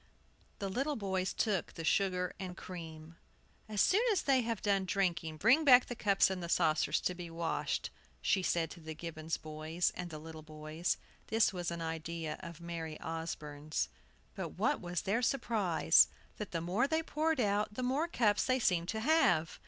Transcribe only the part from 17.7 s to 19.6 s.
the more cups they seemed to have!